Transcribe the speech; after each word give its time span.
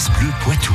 France 0.00 0.18
Bleu 0.18 0.30
Poitou. 0.40 0.72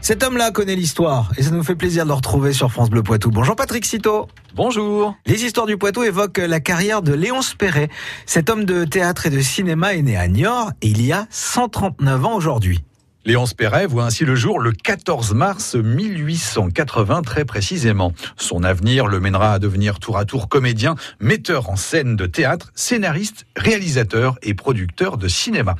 Cet 0.00 0.22
homme-là 0.22 0.52
connaît 0.52 0.76
l'histoire 0.76 1.32
et 1.36 1.42
ça 1.42 1.50
nous 1.50 1.64
fait 1.64 1.74
plaisir 1.74 2.04
de 2.04 2.10
le 2.10 2.14
retrouver 2.14 2.52
sur 2.52 2.70
France 2.70 2.90
Bleu 2.90 3.02
Poitou. 3.02 3.32
Bonjour 3.32 3.56
Patrick 3.56 3.84
Citeau. 3.84 4.28
Bonjour. 4.54 5.16
Les 5.26 5.44
histoires 5.44 5.66
du 5.66 5.78
Poitou 5.78 6.04
évoquent 6.04 6.38
la 6.38 6.60
carrière 6.60 7.02
de 7.02 7.12
Léonce 7.12 7.54
Perret. 7.54 7.88
Cet 8.24 8.50
homme 8.50 8.64
de 8.64 8.84
théâtre 8.84 9.26
et 9.26 9.30
de 9.30 9.40
cinéma 9.40 9.94
est 9.94 10.02
né 10.02 10.16
à 10.16 10.28
Niort 10.28 10.70
et 10.80 10.86
il 10.86 11.04
y 11.04 11.10
a 11.10 11.26
139 11.30 12.24
ans 12.24 12.36
aujourd'hui. 12.36 12.84
Léonce 13.26 13.54
Perret 13.54 13.86
voit 13.86 14.04
ainsi 14.04 14.24
le 14.24 14.36
jour 14.36 14.60
le 14.60 14.70
14 14.70 15.34
mars 15.34 15.74
1880 15.74 17.22
très 17.22 17.44
précisément. 17.44 18.12
Son 18.36 18.62
avenir 18.62 19.08
le 19.08 19.18
mènera 19.18 19.54
à 19.54 19.58
devenir 19.58 19.98
tour 19.98 20.16
à 20.16 20.24
tour 20.24 20.48
comédien, 20.48 20.94
metteur 21.18 21.68
en 21.68 21.74
scène 21.74 22.14
de 22.14 22.26
théâtre, 22.26 22.70
scénariste, 22.76 23.46
réalisateur 23.56 24.38
et 24.42 24.54
producteur 24.54 25.16
de 25.16 25.26
cinéma. 25.26 25.74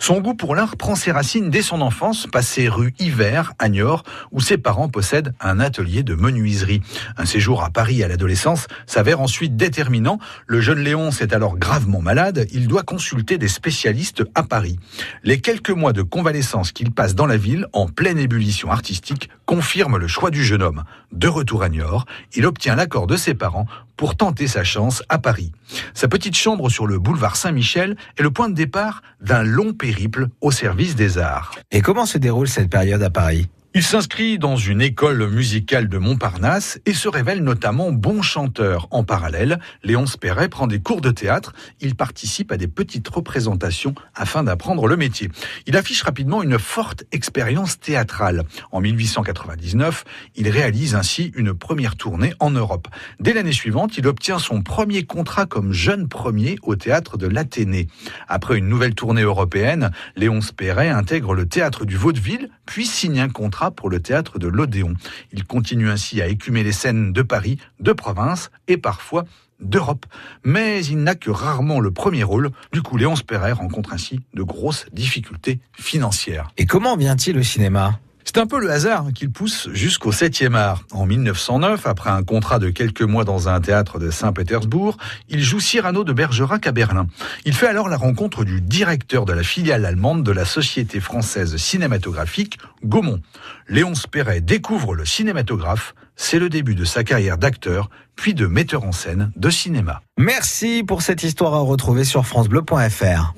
Son 0.00 0.20
goût 0.20 0.34
pour 0.34 0.56
l'art 0.56 0.76
prend 0.76 0.96
ses 0.96 1.12
racines 1.12 1.50
dès 1.50 1.62
son 1.62 1.82
enfance, 1.82 2.26
passé 2.26 2.68
rue 2.68 2.92
Hiver 2.98 3.52
à 3.60 3.68
Niort, 3.68 4.02
où 4.32 4.40
ses 4.40 4.58
parents 4.58 4.88
possèdent 4.88 5.34
un 5.40 5.60
atelier 5.60 6.02
de 6.02 6.16
menuiserie. 6.16 6.82
Un 7.16 7.26
séjour 7.26 7.62
à 7.62 7.70
Paris 7.70 8.02
à 8.02 8.08
l'adolescence 8.08 8.66
s'avère 8.86 9.20
ensuite 9.20 9.54
déterminant. 9.54 10.18
Le 10.48 10.60
jeune 10.60 10.80
Léonce 10.80 11.20
est 11.20 11.32
alors 11.32 11.58
gravement 11.58 12.00
malade. 12.00 12.48
Il 12.50 12.66
doit 12.66 12.82
consulter 12.82 13.38
des 13.38 13.46
spécialistes 13.46 14.24
à 14.34 14.42
Paris. 14.42 14.80
Les 15.22 15.40
quelques 15.40 15.70
mois 15.70 15.92
de 15.92 16.02
convalescence 16.02 16.72
qu'il 16.72 16.87
passe 16.90 17.14
dans 17.14 17.26
la 17.26 17.36
ville, 17.36 17.66
en 17.72 17.86
pleine 17.86 18.18
ébullition 18.18 18.70
artistique, 18.70 19.30
confirme 19.46 19.96
le 19.96 20.08
choix 20.08 20.30
du 20.30 20.44
jeune 20.44 20.62
homme. 20.62 20.84
De 21.12 21.28
retour 21.28 21.62
à 21.62 21.68
Niort, 21.68 22.06
il 22.34 22.46
obtient 22.46 22.76
l'accord 22.76 23.06
de 23.06 23.16
ses 23.16 23.34
parents 23.34 23.66
pour 23.96 24.16
tenter 24.16 24.46
sa 24.46 24.64
chance 24.64 25.02
à 25.08 25.18
Paris. 25.18 25.52
Sa 25.94 26.08
petite 26.08 26.36
chambre 26.36 26.70
sur 26.70 26.86
le 26.86 26.98
boulevard 26.98 27.36
Saint-Michel 27.36 27.96
est 28.16 28.22
le 28.22 28.30
point 28.30 28.48
de 28.48 28.54
départ 28.54 29.02
d'un 29.20 29.42
long 29.42 29.72
périple 29.72 30.28
au 30.40 30.50
service 30.50 30.94
des 30.94 31.18
arts. 31.18 31.54
Et 31.70 31.80
comment 31.80 32.06
se 32.06 32.18
déroule 32.18 32.48
cette 32.48 32.70
période 32.70 33.02
à 33.02 33.10
Paris? 33.10 33.48
Il 33.78 33.84
s'inscrit 33.84 34.40
dans 34.40 34.56
une 34.56 34.82
école 34.82 35.28
musicale 35.28 35.88
de 35.88 35.98
Montparnasse 35.98 36.80
et 36.84 36.92
se 36.92 37.06
révèle 37.06 37.44
notamment 37.44 37.92
bon 37.92 38.22
chanteur. 38.22 38.88
En 38.90 39.04
parallèle, 39.04 39.60
Léonce 39.84 40.16
Perret 40.16 40.48
prend 40.48 40.66
des 40.66 40.80
cours 40.80 41.00
de 41.00 41.12
théâtre. 41.12 41.52
Il 41.80 41.94
participe 41.94 42.50
à 42.50 42.56
des 42.56 42.66
petites 42.66 43.06
représentations 43.06 43.94
afin 44.16 44.42
d'apprendre 44.42 44.88
le 44.88 44.96
métier. 44.96 45.30
Il 45.66 45.76
affiche 45.76 46.02
rapidement 46.02 46.42
une 46.42 46.58
forte 46.58 47.04
expérience 47.12 47.78
théâtrale. 47.78 48.42
En 48.72 48.80
1899, 48.80 50.02
il 50.34 50.48
réalise 50.48 50.96
ainsi 50.96 51.30
une 51.36 51.54
première 51.54 51.94
tournée 51.94 52.34
en 52.40 52.50
Europe. 52.50 52.88
Dès 53.20 53.32
l'année 53.32 53.52
suivante, 53.52 53.96
il 53.96 54.08
obtient 54.08 54.40
son 54.40 54.60
premier 54.60 55.04
contrat 55.04 55.46
comme 55.46 55.72
jeune 55.72 56.08
premier 56.08 56.58
au 56.64 56.74
théâtre 56.74 57.16
de 57.16 57.28
l'Athénée. 57.28 57.86
Après 58.26 58.58
une 58.58 58.68
nouvelle 58.68 58.96
tournée 58.96 59.22
européenne, 59.22 59.92
Léonce 60.16 60.50
Perret 60.50 60.88
intègre 60.88 61.32
le 61.32 61.46
théâtre 61.46 61.84
du 61.84 61.96
Vaudeville, 61.96 62.50
puis 62.66 62.84
signe 62.84 63.20
un 63.20 63.28
contrat 63.28 63.67
pour 63.70 63.90
le 63.90 64.00
théâtre 64.00 64.38
de 64.38 64.48
l'Odéon. 64.48 64.94
Il 65.32 65.44
continue 65.44 65.90
ainsi 65.90 66.20
à 66.20 66.26
écumer 66.26 66.62
les 66.62 66.72
scènes 66.72 67.12
de 67.12 67.22
Paris, 67.22 67.58
de 67.80 67.92
province 67.92 68.50
et 68.66 68.76
parfois 68.76 69.24
d'Europe. 69.60 70.06
Mais 70.44 70.84
il 70.84 70.98
n'a 70.98 71.14
que 71.14 71.30
rarement 71.30 71.80
le 71.80 71.90
premier 71.90 72.22
rôle. 72.22 72.50
Du 72.72 72.82
coup, 72.82 72.96
Léonce 72.96 73.22
Perret 73.22 73.52
rencontre 73.52 73.92
ainsi 73.92 74.20
de 74.34 74.42
grosses 74.42 74.86
difficultés 74.92 75.60
financières. 75.72 76.48
Et 76.56 76.66
comment 76.66 76.96
vient-il 76.96 77.38
au 77.38 77.42
cinéma? 77.42 77.98
C'est 78.28 78.36
un 78.36 78.46
peu 78.46 78.60
le 78.60 78.70
hasard 78.70 79.06
qu'il 79.14 79.30
pousse 79.30 79.70
jusqu'au 79.72 80.12
7e 80.12 80.54
art. 80.54 80.82
En 80.92 81.06
1909, 81.06 81.86
après 81.86 82.10
un 82.10 82.22
contrat 82.22 82.58
de 82.58 82.68
quelques 82.68 83.00
mois 83.00 83.24
dans 83.24 83.48
un 83.48 83.58
théâtre 83.58 83.98
de 83.98 84.10
Saint-Pétersbourg, 84.10 84.98
il 85.30 85.42
joue 85.42 85.60
Cyrano 85.60 86.04
de 86.04 86.12
Bergerac 86.12 86.66
à 86.66 86.72
Berlin. 86.72 87.06
Il 87.46 87.54
fait 87.54 87.68
alors 87.68 87.88
la 87.88 87.96
rencontre 87.96 88.44
du 88.44 88.60
directeur 88.60 89.24
de 89.24 89.32
la 89.32 89.42
filiale 89.42 89.86
allemande 89.86 90.24
de 90.24 90.30
la 90.30 90.44
Société 90.44 91.00
française 91.00 91.56
cinématographique, 91.56 92.58
Gaumont. 92.84 93.22
Léonce 93.66 94.06
Perret 94.06 94.42
découvre 94.42 94.94
le 94.94 95.06
cinématographe. 95.06 95.94
C'est 96.14 96.38
le 96.38 96.50
début 96.50 96.74
de 96.74 96.84
sa 96.84 97.04
carrière 97.04 97.38
d'acteur, 97.38 97.88
puis 98.14 98.34
de 98.34 98.46
metteur 98.46 98.84
en 98.84 98.92
scène 98.92 99.32
de 99.36 99.48
cinéma. 99.48 100.02
Merci 100.18 100.84
pour 100.86 101.00
cette 101.00 101.22
histoire 101.22 101.54
à 101.54 101.60
retrouver 101.60 102.04
sur 102.04 102.26
francebleu.fr. 102.26 103.32